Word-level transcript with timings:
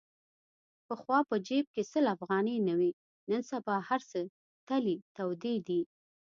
پخوا 0.87 1.19
په 1.29 1.35
جیب 1.47 1.65
کې 1.75 1.83
سل 1.91 2.05
افغانۍ 2.15 2.57
نه 2.67 2.73
وې. 2.79 2.91
نن 3.29 3.41
سبا 3.51 3.75
هرڅه 3.89 4.21
تلې 4.67 4.95
تودې 5.15 5.55
دي. 5.67 5.81